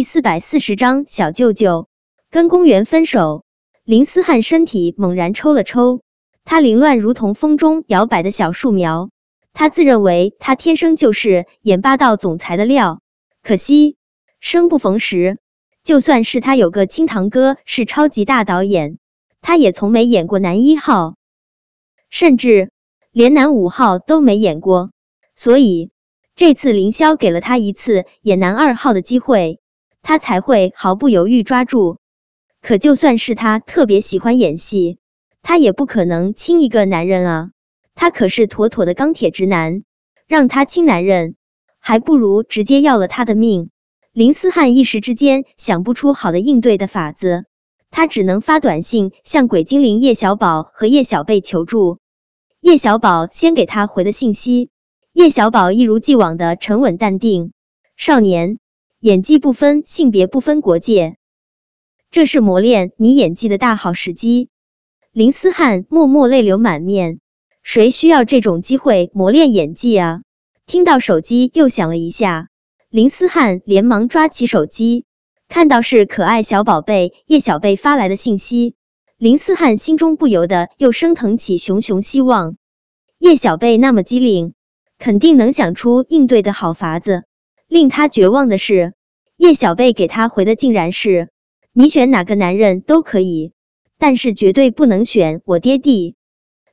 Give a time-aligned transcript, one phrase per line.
[0.00, 1.86] 第四百四十章小舅舅
[2.30, 3.44] 跟公园分手。
[3.84, 6.00] 林思汉身体猛然抽了抽，
[6.42, 9.10] 他凌乱如同风中摇摆的小树苗。
[9.52, 13.02] 他自认为他天生就是演霸道总裁的料，
[13.42, 13.98] 可惜
[14.40, 15.36] 生不逢时。
[15.84, 18.96] 就算是他有个亲堂哥是超级大导演，
[19.42, 21.16] 他也从没演过男一号，
[22.08, 22.70] 甚至
[23.12, 24.92] 连男五号都没演过。
[25.36, 25.90] 所以
[26.36, 29.59] 这次凌霄给了他一次演男二号的机会。
[30.02, 31.98] 他才会毫不犹豫抓住。
[32.62, 34.98] 可就算是他特别喜欢演戏，
[35.42, 37.50] 他也不可能亲一个男人啊！
[37.94, 39.82] 他可是妥妥的钢铁直男，
[40.26, 41.36] 让他亲男人，
[41.78, 43.70] 还不如直接要了他的命。
[44.12, 47.44] 林思汉一时之间想不出好的应对的法子，
[47.90, 51.98] 他只能发短信向鬼精灵叶小宝和叶小贝求助。
[52.60, 54.68] 叶小宝先给他回的信息，
[55.12, 57.52] 叶小宝一如既往的沉稳淡定，
[57.96, 58.58] 少年。
[59.00, 61.16] 演技不分性别，不分国界，
[62.10, 64.50] 这是磨练你演技的大好时机。
[65.10, 67.18] 林思汉默默泪流满面，
[67.62, 70.20] 谁需要这种机会磨练演技啊？
[70.66, 72.48] 听到手机又响了一下，
[72.90, 75.06] 林思汉连忙抓起手机，
[75.48, 78.74] 看到是可爱小宝贝叶小贝发来的信息，
[79.16, 82.58] 林思汉心中不由得又升腾起熊熊希望。
[83.18, 84.52] 叶小贝那么机灵，
[84.98, 87.24] 肯定能想出应对的好法子。
[87.70, 88.94] 令他绝望的是，
[89.36, 91.30] 叶小贝给他回的竟然是
[91.72, 93.52] “你选哪个男人都可以，
[93.96, 96.16] 但是绝对不能选我爹地。”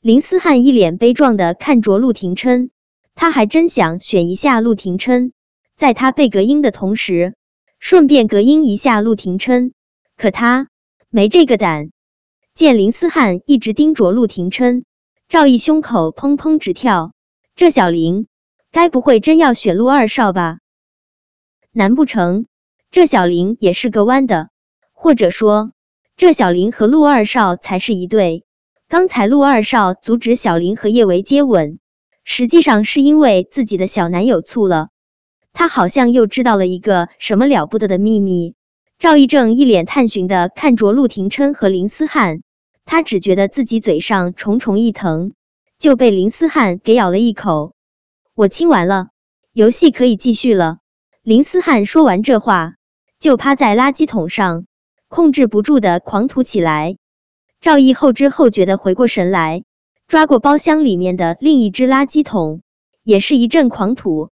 [0.00, 2.70] 林思汉一脸悲壮的看着陆廷琛，
[3.16, 5.32] 他还真想选一下陆廷琛，
[5.74, 7.34] 在他被隔音的同时，
[7.80, 9.72] 顺便隔音一下陆廷琛，
[10.16, 10.68] 可他
[11.10, 11.90] 没这个胆。
[12.54, 14.84] 见林思汉一直盯着陆廷琛，
[15.28, 17.12] 赵毅胸口砰砰直跳，
[17.56, 18.28] 这小林
[18.70, 20.58] 该不会真要选陆二少吧？
[21.76, 22.46] 难不成
[22.92, 24.48] 这小林也是个弯的？
[24.92, 25.72] 或者说，
[26.16, 28.44] 这小林和陆二少才是一对？
[28.88, 31.80] 刚才陆二少阻止小林和叶维接吻，
[32.22, 34.90] 实际上是因为自己的小男友醋了。
[35.52, 38.54] 他好像又知道了一个什么了不得的秘密。
[39.00, 42.42] 赵一正一脸探寻的看着陆廷琛和林思汉，
[42.84, 45.32] 他只觉得自己嘴上重重一疼，
[45.80, 47.74] 就被林思汉给咬了一口。
[48.36, 49.08] 我亲完了，
[49.52, 50.78] 游戏可以继续了。
[51.24, 52.74] 林思汉说完这话，
[53.18, 54.66] 就趴在垃圾桶上，
[55.08, 56.98] 控制不住的狂吐起来。
[57.62, 59.64] 赵毅后知后觉的回过神来，
[60.06, 62.60] 抓过包厢里面的另一只垃圾桶，
[63.02, 64.28] 也是一阵狂吐。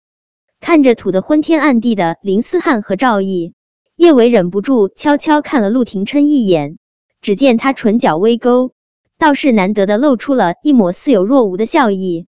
[0.59, 3.53] 看着吐得昏天暗地的林思汉和赵毅，
[3.95, 6.77] 叶伟忍不住悄悄看了陆廷琛一眼，
[7.21, 8.73] 只见他唇角微勾，
[9.17, 12.27] 倒是难得的露出了一抹似有若无的笑意。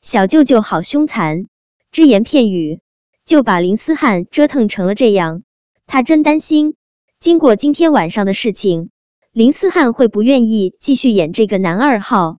[0.00, 1.46] 小舅舅好凶残，
[1.92, 2.80] 只言片语。
[3.24, 5.42] 就把林思汉折腾成了这样，
[5.86, 6.74] 他真担心，
[7.20, 8.90] 经过今天晚上的事情，
[9.32, 12.38] 林思汉会不愿意继续演这个男二号。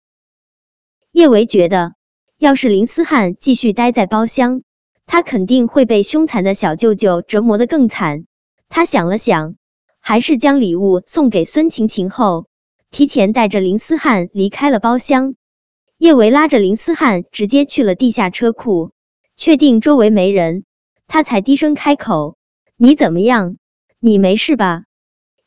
[1.12, 1.94] 叶维觉得，
[2.38, 4.64] 要是林思汉继续待在包厢，
[5.06, 8.26] 他肯定会被凶残的小舅舅折磨的更惨。
[8.68, 9.56] 他想了想，
[10.00, 12.48] 还是将礼物送给孙晴晴后，
[12.92, 15.36] 提前带着林思汉离开了包厢。
[15.98, 18.92] 叶维拉着林思汉直接去了地下车库，
[19.38, 20.66] 确定周围没人。
[21.08, 22.38] 他才低声开口
[22.78, 23.58] ：“你怎么样？
[24.00, 24.84] 你没事吧？”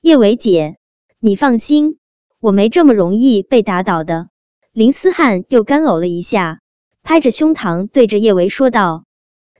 [0.00, 0.76] 叶伟姐，
[1.18, 1.98] 你放心，
[2.40, 4.28] 我没这么容易被打倒的。
[4.72, 6.60] 林思汉又干呕了一下，
[7.02, 9.04] 拍着胸膛对着叶维说道：“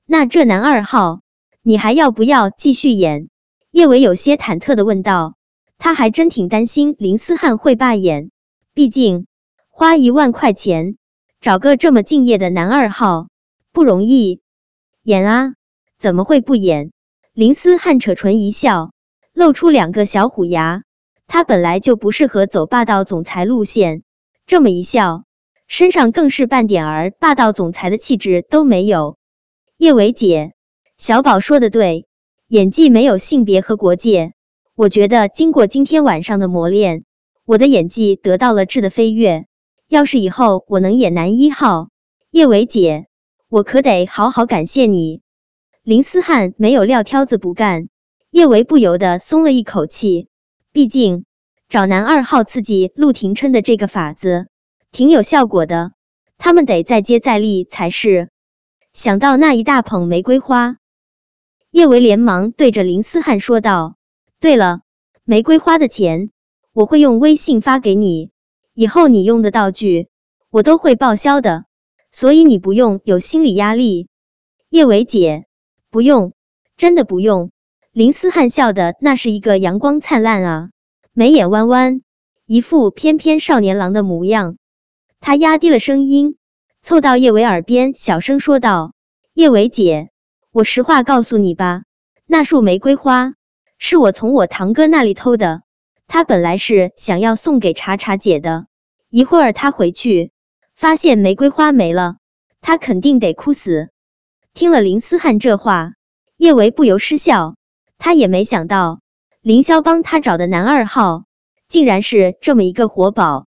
[0.06, 1.20] 那这男二号，
[1.62, 3.28] 你还要不要继续演？”
[3.72, 5.34] 叶维有些忐忑的问道，
[5.78, 8.30] 他还真挺担心林思汉会罢演，
[8.72, 9.26] 毕竟
[9.68, 10.96] 花一万块钱
[11.40, 13.28] 找个这么敬业的男二号
[13.72, 14.40] 不容易，
[15.02, 15.55] 演啊！
[15.98, 16.92] 怎么会不演？
[17.32, 18.90] 林思汉扯唇一笑，
[19.32, 20.82] 露出两个小虎牙。
[21.26, 24.02] 他本来就不适合走霸道总裁路线，
[24.46, 25.24] 这么一笑，
[25.66, 29.16] 身上更是半点儿霸道总裁的气质都没有。
[29.78, 30.52] 叶伟姐，
[30.98, 32.06] 小宝说的对，
[32.46, 34.34] 演技没有性别和国界。
[34.74, 37.04] 我觉得经过今天晚上的磨练，
[37.46, 39.46] 我的演技得到了质的飞跃。
[39.88, 41.88] 要是以后我能演男一号，
[42.30, 43.06] 叶伟姐，
[43.48, 45.22] 我可得好好感谢你。
[45.86, 47.88] 林思汉没有撂挑子不干，
[48.32, 50.26] 叶维不由得松了一口气。
[50.72, 51.26] 毕竟
[51.68, 54.48] 找男二号刺激陆廷琛的这个法子
[54.90, 55.92] 挺有效果的，
[56.38, 58.30] 他们得再接再厉才是。
[58.94, 60.78] 想到那一大捧玫瑰花，
[61.70, 63.94] 叶维连忙对着林思汉说道
[64.40, 64.80] ：“对了，
[65.22, 66.30] 玫瑰花的钱
[66.72, 68.32] 我会用微信发给你，
[68.74, 70.08] 以后你用的道具
[70.50, 71.64] 我都会报销的，
[72.10, 74.08] 所以你不用有心理压力。”
[74.68, 75.45] 叶维姐。
[75.96, 76.34] 不用，
[76.76, 77.52] 真的不用。
[77.90, 80.68] 林思汉笑的那是一个阳光灿烂啊，
[81.14, 82.02] 眉眼弯弯，
[82.44, 84.58] 一副翩翩少年郎的模样。
[85.20, 86.36] 他压低了声音，
[86.82, 88.92] 凑到叶维耳边，小声说道
[89.32, 90.10] ：“叶维姐，
[90.52, 91.84] 我实话告诉你吧，
[92.26, 93.32] 那束玫瑰花
[93.78, 95.62] 是我从我堂哥那里偷的。
[96.06, 98.66] 他本来是想要送给茶茶姐的，
[99.08, 100.30] 一会儿他回去
[100.74, 102.16] 发现玫瑰花没了，
[102.60, 103.88] 他肯定得哭死。”
[104.56, 105.96] 听了林思汉这话，
[106.38, 107.56] 叶维不由失笑。
[107.98, 109.00] 他也没想到
[109.42, 111.26] 凌霄帮他找的男二号，
[111.68, 113.46] 竟然是这么一个活宝。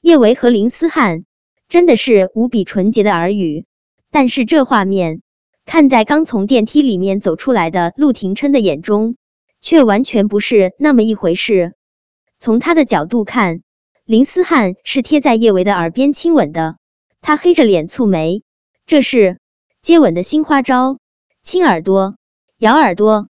[0.00, 1.24] 叶维和林思汉
[1.68, 3.64] 真的是无比纯洁的耳语，
[4.10, 5.22] 但是这画面
[5.66, 9.14] 看在刚从电梯里面走出来的陆廷琛的眼中，
[9.60, 11.74] 却完全不是那么一回事。
[12.40, 13.62] 从他的角度看，
[14.04, 16.76] 林思汉是贴在叶维的耳边亲吻的，
[17.20, 18.42] 他黑着脸蹙眉，
[18.84, 19.38] 这是。
[19.82, 20.98] 接吻的新花招，
[21.42, 22.16] 亲耳朵，
[22.58, 23.28] 咬耳朵，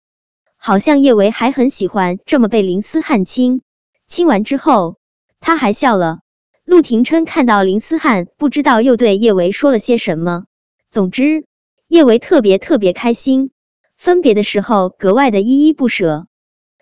[0.55, 3.61] 好像叶维还很喜欢这么被林思汉亲。
[4.07, 4.95] 亲完之后，
[5.41, 6.19] 他还笑了。
[6.63, 10.45] 陆廷琛看到林思汉，不知道又对叶维说了些什么。
[10.89, 11.45] 总之，
[11.89, 13.51] 叶维特别特别开心，
[13.97, 16.27] 分别的时候格外的依依不舍。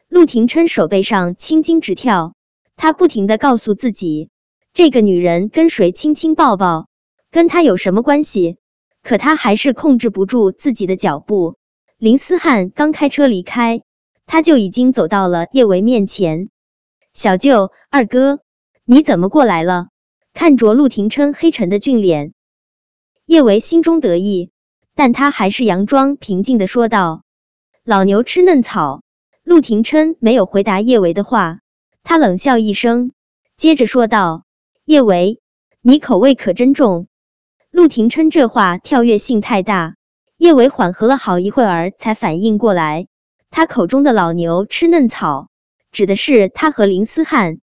[0.07, 2.35] 陆廷琛手背上青筋直跳，
[2.75, 4.29] 他不停的告诉自己，
[4.75, 6.87] 这个女人跟谁亲亲抱抱，
[7.31, 8.57] 跟他有什么关系？
[9.05, 11.57] 可他还是控制不住自己的脚步。
[11.99, 13.83] 林思汉刚开车离开，
[14.25, 16.49] 他就已经走到了叶维面前。
[17.13, 18.39] 小舅，二哥，
[18.83, 19.89] 你怎么过来了？
[20.33, 22.33] 看着陆廷琛黑沉的俊脸，
[23.27, 24.49] 叶维心中得意，
[24.95, 27.23] 但他还是佯装平静的说道
[27.85, 29.03] ：“老牛吃嫩草。”
[29.45, 31.59] 陆廷琛没有回答叶维的话，
[32.01, 33.11] 他冷笑一声，
[33.55, 34.45] 接着说道
[34.83, 35.39] ：“叶维，
[35.81, 37.07] 你口味可真重。”
[37.75, 39.95] 陆廷琛这话跳跃性太大，
[40.37, 43.07] 叶维缓和了好一会儿才反应过来，
[43.51, 45.49] 他口中的老牛吃嫩草，
[45.91, 47.57] 指的是他和林思汉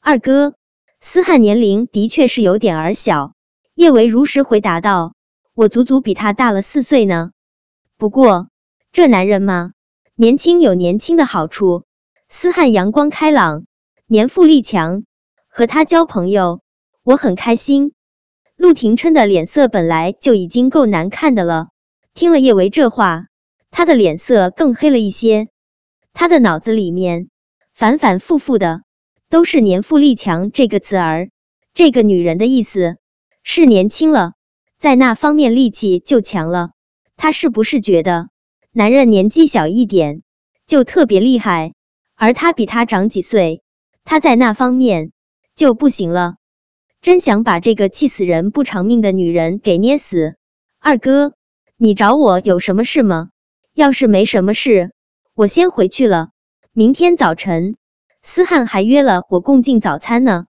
[0.00, 0.54] 二哥。
[1.00, 3.34] 思汉年龄的确是有点儿小，
[3.74, 5.12] 叶维如实回答道
[5.52, 7.32] ：“我足足比他大了四岁呢。
[7.98, 8.48] 不过
[8.90, 9.72] 这男人嘛，
[10.14, 11.84] 年轻有年轻的好处。
[12.30, 13.66] 思汉阳光开朗，
[14.06, 15.04] 年富力强，
[15.46, 16.62] 和他交朋友，
[17.02, 17.92] 我很开心。”
[18.62, 21.70] 陆廷琛的脸色本来就已经够难看的了，
[22.14, 23.26] 听了叶维这话，
[23.72, 25.48] 他的脸色更黑了一些。
[26.12, 27.28] 他的脑子里面
[27.74, 28.82] 反反复复的
[29.28, 31.30] 都是“年富力强”这个词儿，
[31.74, 32.98] 这个女人的意思
[33.42, 34.34] 是年轻了，
[34.78, 36.70] 在那方面力气就强了。
[37.16, 38.28] 他是不是觉得
[38.70, 40.22] 男人年纪小一点
[40.68, 41.74] 就特别厉害，
[42.14, 43.64] 而他比他长几岁，
[44.04, 45.10] 他在那方面
[45.56, 46.36] 就不行了？
[47.02, 50.36] 真想把这个气死人不偿命的女人给捏死！
[50.78, 51.34] 二哥，
[51.76, 53.30] 你找我有什么事吗？
[53.74, 54.92] 要是没什么事，
[55.34, 56.28] 我先回去了。
[56.72, 57.76] 明天早晨，
[58.22, 60.46] 思汉还约了我共进早餐呢。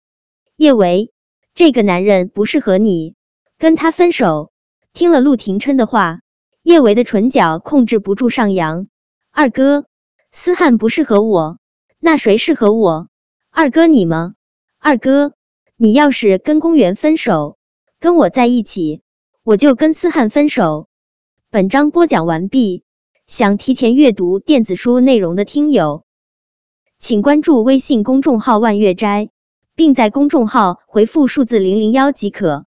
[0.57, 1.13] 叶维，
[1.53, 3.15] 这个男人不适合你，
[3.59, 4.51] 跟他分手。
[4.95, 6.21] 听了陆廷琛的话，
[6.63, 8.87] 叶维的唇角控制不住上扬。
[9.31, 9.85] 二哥，
[10.33, 11.59] 思汉不适合我，
[11.99, 13.09] 那谁适合我？
[13.51, 14.33] 二哥你吗？
[14.79, 15.35] 二哥。
[15.81, 17.57] 你要是跟公园分手，
[18.01, 19.03] 跟我在一起，
[19.45, 20.89] 我就跟思汉分手。
[21.53, 22.83] 本章播讲完毕。
[23.29, 26.03] 想提前阅读电子书内容的听友，
[26.99, 29.31] 请关注微信公众号“万月斋”，
[29.77, 32.67] 并在公众号回复数字零零幺即可。